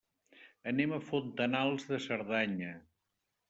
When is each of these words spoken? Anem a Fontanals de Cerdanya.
Anem 0.71 0.95
a 0.95 0.99
Fontanals 1.11 1.87
de 1.93 2.03
Cerdanya. 2.09 2.77